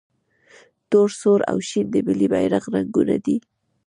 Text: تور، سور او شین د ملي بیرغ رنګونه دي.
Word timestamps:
تور، 0.89 1.09
سور 1.21 1.39
او 1.51 1.57
شین 1.69 1.85
د 1.91 1.95
ملي 2.07 2.27
بیرغ 2.33 2.63
رنګونه 2.75 3.15
دي. 3.25 3.37